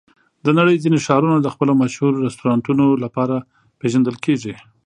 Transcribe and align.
د 0.45 0.47
نړۍ 0.59 0.75
ځینې 0.83 0.99
ښارونه 1.05 1.37
د 1.41 1.47
خپلو 1.53 1.73
مشهور 1.83 2.13
رستورانتونو 2.25 2.85
لپاره 3.03 3.35
پېژندل 3.79 4.15
کېږي. 4.25 4.53